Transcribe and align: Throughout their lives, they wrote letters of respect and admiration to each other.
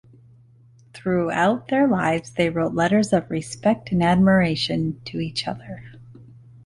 Throughout 0.95 1.67
their 1.67 1.87
lives, 1.87 2.31
they 2.31 2.49
wrote 2.49 2.73
letters 2.73 3.13
of 3.13 3.29
respect 3.29 3.91
and 3.91 4.01
admiration 4.01 4.99
to 5.05 5.19
each 5.19 5.47
other. 5.47 5.83